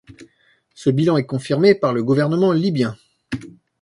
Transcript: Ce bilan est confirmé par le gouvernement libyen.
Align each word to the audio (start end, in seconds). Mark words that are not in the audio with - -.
Ce 0.73 0.89
bilan 0.89 1.15
est 1.17 1.27
confirmé 1.27 1.75
par 1.75 1.93
le 1.93 2.03
gouvernement 2.03 2.53
libyen. 2.53 2.97